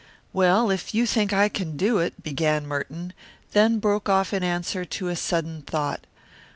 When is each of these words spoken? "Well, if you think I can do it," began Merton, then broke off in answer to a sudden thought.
"Well, 0.33 0.71
if 0.71 0.95
you 0.95 1.05
think 1.05 1.31
I 1.31 1.47
can 1.47 1.77
do 1.77 1.99
it," 1.99 2.23
began 2.23 2.65
Merton, 2.65 3.13
then 3.51 3.77
broke 3.77 4.09
off 4.09 4.33
in 4.33 4.41
answer 4.43 4.83
to 4.83 5.09
a 5.09 5.15
sudden 5.15 5.61
thought. 5.61 6.07